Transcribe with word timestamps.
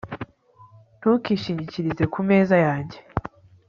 Ntukishingikirize 0.99 2.03
ku 2.13 2.19
meza 2.29 2.55
yanjye 2.65 2.97